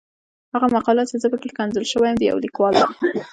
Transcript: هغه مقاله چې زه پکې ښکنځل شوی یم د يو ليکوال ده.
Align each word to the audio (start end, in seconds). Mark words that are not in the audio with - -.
هغه 0.53 0.67
مقاله 0.75 1.03
چې 1.09 1.15
زه 1.21 1.27
پکې 1.31 1.49
ښکنځل 1.51 1.83
شوی 1.91 2.09
یم 2.11 2.17
د 2.19 2.23
يو 2.31 2.37
ليکوال 2.45 2.73
ده. 2.81 2.87